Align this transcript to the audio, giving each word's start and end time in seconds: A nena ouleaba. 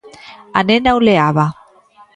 A 0.57 0.59
nena 0.67 0.89
ouleaba. 0.97 1.45